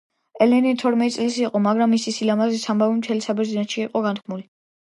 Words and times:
ელენე 0.45 0.71
თორმეტი 0.83 1.13
წლის 1.15 1.37
იყო, 1.41 1.61
მაგრამ 1.67 1.93
მისი 1.97 2.15
სილამაზის 2.17 2.65
ამბავი 2.75 2.99
მთელ 2.99 3.25
საბერძნეთში 3.29 3.87
იყო 3.87 4.05
განთქმული. 4.11 4.47